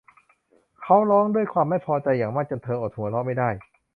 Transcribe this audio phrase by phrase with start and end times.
[0.81, 3.49] เขาร้องด้วยความไม่พอใจอย่างมากจนเธออดหัวเราะไม่ได้